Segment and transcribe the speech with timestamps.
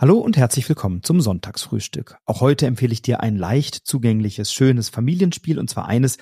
[0.00, 2.16] Hallo und herzlich willkommen zum Sonntagsfrühstück.
[2.24, 6.16] Auch heute empfehle ich dir ein leicht zugängliches, schönes Familienspiel und zwar eines,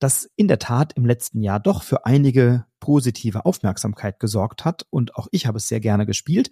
[0.00, 5.14] das in der Tat im letzten Jahr doch für einige positive Aufmerksamkeit gesorgt hat und
[5.14, 6.50] auch ich habe es sehr gerne gespielt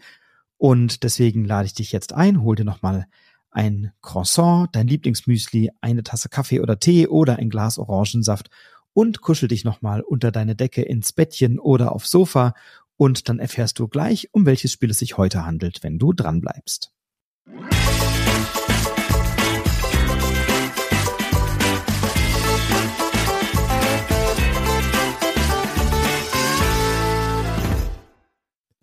[0.56, 3.08] und deswegen lade ich dich jetzt ein, hol dir nochmal
[3.50, 8.50] ein Croissant, dein Lieblingsmüsli, eine Tasse Kaffee oder Tee oder ein Glas Orangensaft
[8.92, 12.54] und kuschel dich nochmal unter deine Decke ins Bettchen oder aufs Sofa
[12.98, 16.42] und dann erfährst du gleich, um welches Spiel es sich heute handelt, wenn du dran
[16.42, 16.92] bleibst.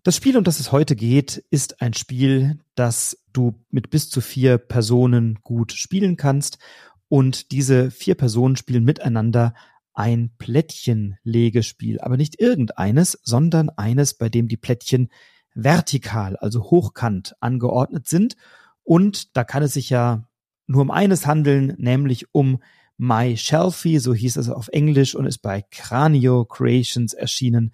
[0.03, 4.21] Das Spiel, um das es heute geht, ist ein Spiel, das du mit bis zu
[4.21, 6.59] vier Personen gut spielen kannst.
[7.07, 9.55] Und diese vier Personen spielen miteinander
[9.95, 15.09] ein Plättchenlegespiel, aber nicht irgendeines, sondern eines, bei dem die Plättchen
[15.55, 18.35] vertikal, also hochkant angeordnet sind.
[18.83, 20.27] Und da kann es sich ja
[20.67, 22.61] nur um eines handeln, nämlich um
[22.97, 27.73] My Shelfie, so hieß es auf Englisch und ist bei Cranio Creations erschienen.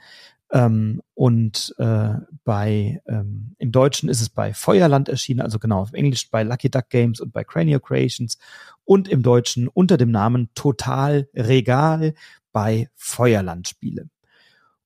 [0.51, 2.13] Ähm, und äh,
[2.43, 6.69] bei ähm, im Deutschen ist es bei Feuerland erschienen, also genau auf Englisch bei Lucky
[6.69, 8.37] Duck Games und bei Cranio Creations
[8.83, 12.13] und im Deutschen unter dem Namen Total Regal
[12.51, 14.09] bei Feuerland Spiele.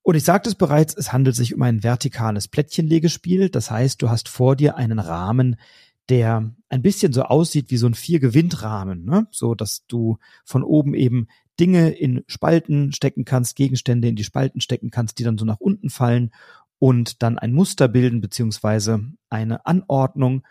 [0.04, 3.50] Und ich sagte es bereits, es handelt sich um ein vertikales Plättchenlegespiel.
[3.50, 5.56] Das heißt, du hast vor dir einen Rahmen,
[6.10, 9.26] der ein bisschen so aussieht wie so ein Vier-Gewinnt-Rahmen, ne?
[9.32, 11.28] so dass du von oben eben
[11.60, 15.60] Dinge in Spalten stecken kannst, Gegenstände in die Spalten stecken kannst, die dann so nach
[15.60, 16.32] unten fallen
[16.80, 20.44] und dann ein Muster bilden beziehungsweise eine Anordnung.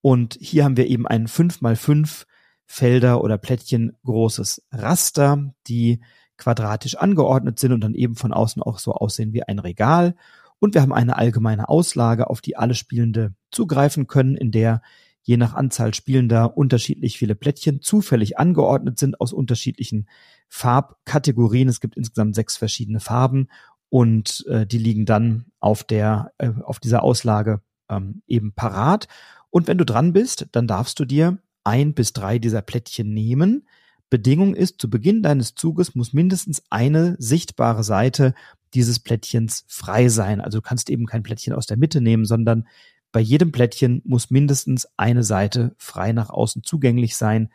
[0.00, 2.26] Und hier haben wir eben ein 5 mal 5
[2.66, 6.00] Felder oder Plättchen großes Raster, die
[6.36, 10.16] quadratisch angeordnet sind und dann eben von außen auch so aussehen wie ein Regal.
[10.58, 14.82] Und wir haben eine allgemeine Auslage, auf die alle Spielende zugreifen können, in der
[15.26, 20.08] je nach Anzahl Spielender unterschiedlich viele Plättchen zufällig angeordnet sind aus unterschiedlichen
[20.48, 21.68] Farbkategorien.
[21.68, 23.48] Es gibt insgesamt sechs verschiedene Farben
[23.88, 29.08] und äh, die liegen dann auf der äh, auf dieser Auslage ähm, eben parat.
[29.50, 33.66] Und wenn du dran bist, dann darfst du dir ein bis drei dieser Plättchen nehmen.
[34.08, 38.32] Bedingung ist, zu Beginn deines Zuges muss mindestens eine sichtbare Seite
[38.74, 40.40] dieses Plättchens frei sein.
[40.40, 42.68] Also du kannst eben kein Plättchen aus der Mitte nehmen, sondern
[43.16, 47.50] bei jedem Plättchen muss mindestens eine Seite frei nach außen zugänglich sein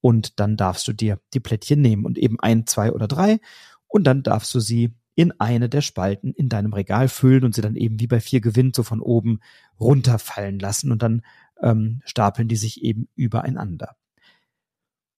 [0.00, 3.38] und dann darfst du dir die Plättchen nehmen und eben ein, zwei oder drei
[3.86, 7.62] und dann darfst du sie in eine der Spalten in deinem Regal füllen und sie
[7.62, 9.38] dann eben wie bei vier gewinnt so von oben
[9.78, 11.22] runterfallen lassen und dann
[11.62, 13.94] ähm, stapeln die sich eben übereinander.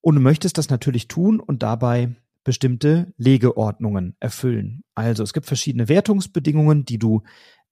[0.02, 4.84] Und du möchtest das natürlich tun und dabei bestimmte Legeordnungen erfüllen.
[4.94, 7.22] Also es gibt verschiedene Wertungsbedingungen, die du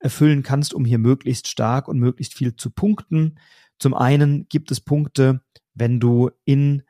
[0.04, 3.38] erfüllen kannst, um hier möglichst stark und möglichst viel zu punkten.
[3.78, 5.40] Zum einen gibt es Punkte,
[5.74, 6.82] wenn du in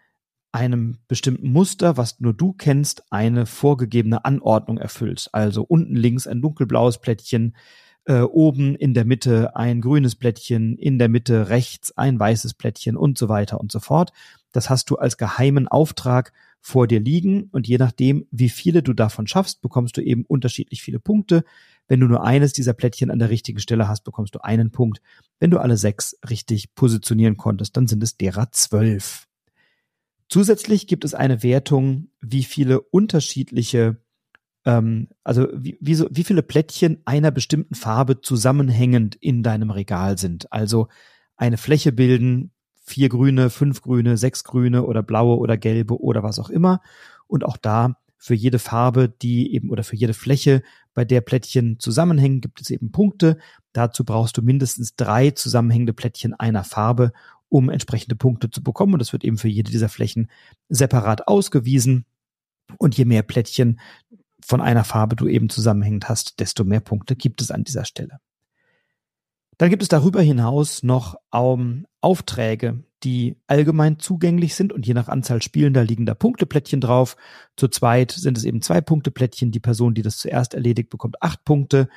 [0.51, 5.33] einem bestimmten Muster, was nur du kennst, eine vorgegebene Anordnung erfüllst.
[5.33, 7.57] Also unten links ein dunkelblaues Plättchen,
[8.05, 12.97] äh, oben in der Mitte ein grünes Plättchen, in der Mitte rechts ein weißes Plättchen
[12.97, 14.13] und so weiter und so fort.
[14.53, 18.93] Das hast du als geheimen Auftrag vor dir liegen und je nachdem, wie viele du
[18.93, 21.45] davon schaffst, bekommst du eben unterschiedlich viele Punkte.
[21.87, 25.01] Wenn du nur eines dieser Plättchen an der richtigen Stelle hast, bekommst du einen Punkt.
[25.39, 29.27] Wenn du alle sechs richtig positionieren konntest, dann sind es derer zwölf.
[30.29, 33.99] Zusätzlich gibt es eine Wertung, wie viele unterschiedliche
[34.65, 40.19] ähm, also wie, wie, so, wie viele Plättchen einer bestimmten Farbe zusammenhängend in deinem Regal
[40.19, 40.53] sind.
[40.53, 40.89] Also
[41.37, 42.53] eine Fläche bilden,
[42.83, 46.81] vier grüne, fünf grüne, sechs grüne oder blaue oder gelbe oder was auch immer.
[47.27, 50.63] Und auch da für jede Farbe, die eben oder für jede Fläche,
[50.95, 53.39] bei der Plättchen zusammenhängen, gibt es eben Punkte.
[53.73, 57.13] Dazu brauchst du mindestens drei zusammenhängende Plättchen einer Farbe,
[57.49, 58.95] um entsprechende Punkte zu bekommen.
[58.95, 60.31] Und das wird eben für jede dieser Flächen
[60.69, 62.07] separat ausgewiesen.
[62.79, 63.81] Und je mehr Plättchen
[64.41, 68.21] von einer Farbe du eben zusammenhängend hast, desto mehr Punkte gibt es an dieser Stelle.
[69.59, 75.09] Dann gibt es darüber hinaus noch ähm, Aufträge, die allgemein zugänglich sind und je nach
[75.09, 77.17] Anzahl Spielender liegen da Punkteplättchen drauf.
[77.57, 79.51] Zu zweit sind es eben zwei Punkteplättchen.
[79.51, 81.89] Die Person, die das zuerst erledigt, bekommt acht Punkte.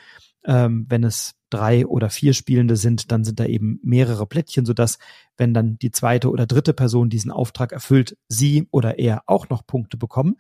[0.46, 4.98] Ähm, wenn es drei oder vier Spielende sind, dann sind da eben mehrere Plättchen, sodass,
[5.38, 9.66] wenn dann die zweite oder dritte Person diesen Auftrag erfüllt, sie oder er auch noch
[9.66, 10.36] Punkte bekommen.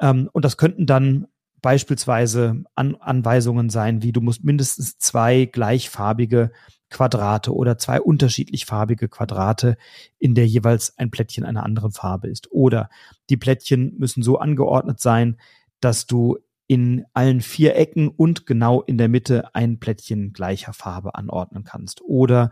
[0.00, 1.28] Ähm, und das könnten dann
[1.62, 6.52] beispielsweise An Anweisungen sein, wie du musst mindestens zwei gleichfarbige
[6.90, 9.76] Quadrate oder zwei unterschiedlich farbige Quadrate,
[10.18, 12.52] in der jeweils ein Plättchen einer anderen Farbe ist.
[12.52, 12.90] Oder
[13.30, 15.38] die Plättchen müssen so angeordnet sein,
[15.80, 21.14] dass du in allen vier Ecken und genau in der Mitte ein Plättchen gleicher Farbe
[21.14, 22.02] anordnen kannst.
[22.02, 22.50] Oder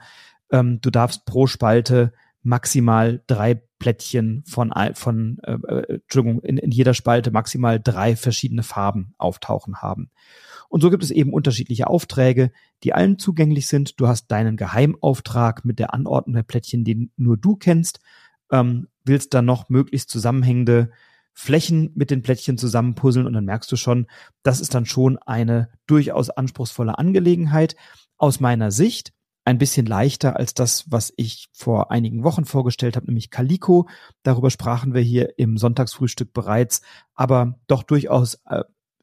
[0.52, 2.12] Ähm, du darfst pro Spalte
[2.42, 8.62] maximal drei Plättchen von, von äh, äh, Entschuldigung, in, in jeder Spalte maximal drei verschiedene
[8.62, 10.10] Farben auftauchen haben.
[10.68, 12.52] Und so gibt es eben unterschiedliche Aufträge,
[12.84, 13.98] die allen zugänglich sind.
[14.00, 18.00] Du hast deinen Geheimauftrag mit der Anordnung der Plättchen, den nur du kennst,
[18.52, 20.90] ähm, willst dann noch möglichst zusammenhängende
[21.32, 24.06] Flächen mit den Plättchen zusammenpuzzeln und dann merkst du schon,
[24.42, 27.76] das ist dann schon eine durchaus anspruchsvolle Angelegenheit.
[28.16, 29.12] Aus meiner Sicht
[29.44, 33.88] ein bisschen leichter als das, was ich vor einigen Wochen vorgestellt habe, nämlich Calico.
[34.22, 36.82] Darüber sprachen wir hier im Sonntagsfrühstück bereits,
[37.14, 38.62] aber doch durchaus äh,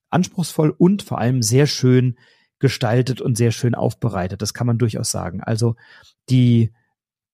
[0.10, 2.18] anspruchsvoll und vor allem sehr schön
[2.60, 4.42] gestaltet und sehr schön aufbereitet.
[4.42, 5.42] Das kann man durchaus sagen.
[5.42, 5.76] Also
[6.30, 6.74] die,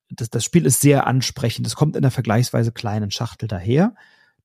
[0.09, 1.67] das, das Spiel ist sehr ansprechend.
[1.67, 3.95] Es kommt in einer vergleichsweise kleinen Schachtel daher.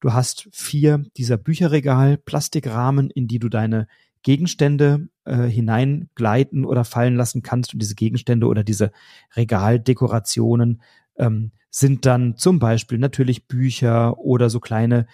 [0.00, 3.88] Du hast vier dieser Bücherregal, Plastikrahmen, in die du deine
[4.22, 7.72] Gegenstände äh, hineingleiten oder fallen lassen kannst.
[7.72, 8.92] Und diese Gegenstände oder diese
[9.36, 10.82] Regaldekorationen
[11.16, 15.06] ähm, sind dann zum Beispiel natürlich Bücher oder so kleine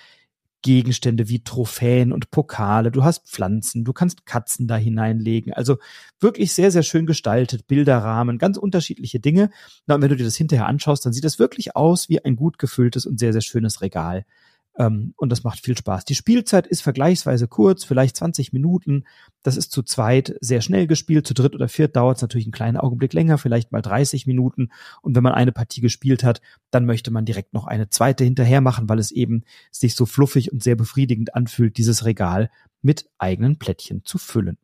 [0.64, 2.90] Gegenstände wie Trophäen und Pokale.
[2.90, 5.52] Du hast Pflanzen, du kannst Katzen da hineinlegen.
[5.52, 5.76] Also
[6.20, 9.50] wirklich sehr, sehr schön gestaltet, Bilderrahmen, ganz unterschiedliche Dinge.
[9.86, 12.34] Na, und wenn du dir das hinterher anschaust, dann sieht das wirklich aus wie ein
[12.34, 14.24] gut gefülltes und sehr, sehr schönes Regal.
[14.76, 16.04] Ähm, und das macht viel Spaß.
[16.04, 19.04] Die Spielzeit ist vergleichsweise kurz, vielleicht 20 Minuten.
[19.42, 21.26] Das ist zu zweit sehr schnell gespielt.
[21.26, 24.70] Zu dritt oder viert dauert es natürlich einen kleinen Augenblick länger, vielleicht mal 30 Minuten.
[25.02, 26.40] Und wenn man eine Partie gespielt hat,
[26.70, 30.52] dann möchte man direkt noch eine zweite hinterher machen, weil es eben sich so fluffig
[30.52, 32.50] und sehr befriedigend anfühlt, dieses Regal
[32.82, 34.58] mit eigenen Plättchen zu füllen.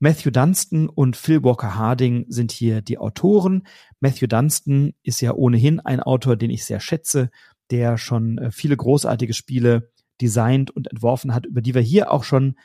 [0.00, 3.66] Matthew Dunstan und Phil Walker Harding sind hier die Autoren.
[3.98, 7.30] Matthew Dunstan ist ja ohnehin ein Autor, den ich sehr schätze
[7.70, 12.24] der schon äh, viele großartige Spiele designt und entworfen hat, über die wir hier auch
[12.24, 12.56] schon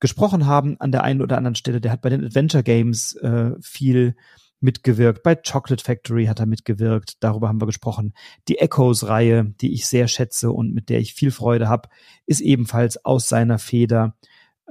[0.00, 1.80] gesprochen haben an der einen oder anderen Stelle.
[1.80, 4.16] Der hat bei den Adventure Games äh, viel
[4.62, 5.22] mitgewirkt.
[5.22, 7.16] Bei Chocolate Factory hat er mitgewirkt.
[7.20, 8.14] Darüber haben wir gesprochen.
[8.48, 11.88] Die Echoes-Reihe, die ich sehr schätze und mit der ich viel Freude habe,
[12.26, 14.16] ist ebenfalls aus seiner Feder.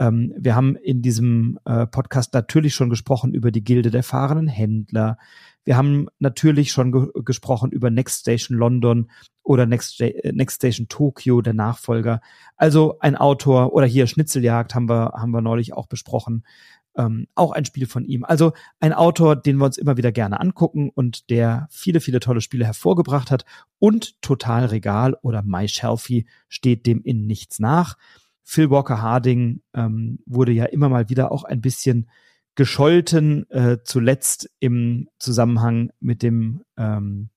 [0.01, 4.47] Ähm, wir haben in diesem äh, Podcast natürlich schon gesprochen über die Gilde der fahrenden
[4.47, 5.19] Händler.
[5.63, 9.11] Wir haben natürlich schon ge gesprochen über Next Station London
[9.43, 12.19] oder Next, äh, Next Station Tokyo, der Nachfolger.
[12.55, 16.47] Also ein Autor oder hier Schnitzeljagd haben wir, haben wir neulich auch besprochen.
[16.95, 18.25] Ähm, auch ein Spiel von ihm.
[18.25, 22.41] Also ein Autor, den wir uns immer wieder gerne angucken und der viele, viele tolle
[22.41, 23.45] Spiele hervorgebracht hat
[23.77, 27.97] und Total Regal oder My Shelfie steht dem in nichts nach.
[28.43, 32.09] Phil Walker Harding ähm, wurde ja immer mal wieder auch ein bisschen
[32.55, 37.29] gescholten, äh, zuletzt im Zusammenhang mit dem ähm,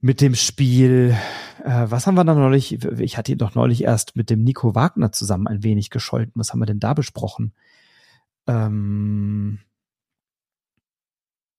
[0.00, 1.16] mit dem Spiel,
[1.64, 2.80] äh, was haben wir da neulich?
[3.00, 6.34] Ich hatte ihn doch neulich erst mit dem Nico Wagner zusammen ein wenig gescholten.
[6.36, 7.54] Was haben wir denn da besprochen?
[8.46, 9.58] Ähm,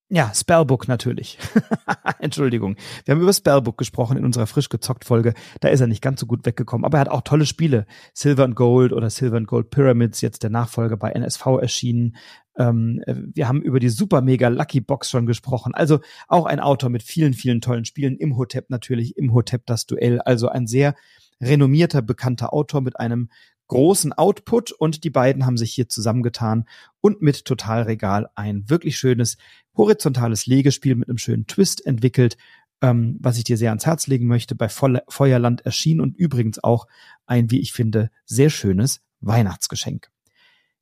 [0.10, 1.38] ja, Spellbook natürlich.
[2.20, 2.78] Entschuldigung.
[3.04, 5.34] Wir haben über Spellbook gesprochen in unserer frisch gezockt Folge.
[5.60, 7.86] Da ist er nicht ganz so gut weggekommen, aber er hat auch tolle Spiele.
[8.14, 12.16] Silver and Gold oder Silver and Gold Pyramids, jetzt der Nachfolger bei NSV erschienen.
[12.58, 15.74] Ähm, wir haben über die super mega Lucky Box schon gesprochen.
[15.76, 16.00] Also
[16.30, 18.16] auch ein Autor mit vielen, vielen tollen Spielen.
[18.16, 20.22] Im Hotep natürlich, im Hotep das Duell.
[20.22, 20.96] Also ein sehr
[21.42, 23.30] renommierter, bekannter Autor mit einem
[23.68, 26.66] großen Output und die beiden haben sich hier zusammengetan
[27.02, 29.38] und mit Totalregal ein wirklich schönes
[29.76, 32.38] horizontales Legespiel mit einem schönen Twist entwickelt,
[32.82, 36.88] ähm, was ich dir sehr ans Herz legen möchte, bei Feuerland erschienen und übrigens auch
[37.26, 40.10] ein, wie ich finde, sehr schönes Weihnachtsgeschenk.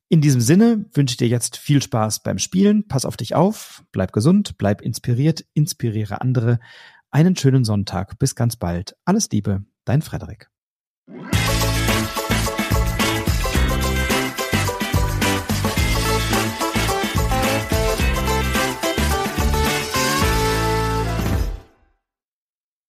[0.08, 2.86] In diesem Sinne wünsche ich dir jetzt viel Spaß beim Spielen.
[2.86, 6.60] Pass auf dich auf, bleib gesund, bleib inspiriert, inspiriere andere.
[7.10, 8.18] Einen schönen Sonntag.
[8.18, 8.96] Bis ganz bald.
[9.04, 10.55] Alles Liebe, dein Frederik.